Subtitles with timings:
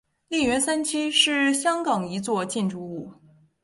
[0.29, 3.13] 利园三期是香港一座建筑物。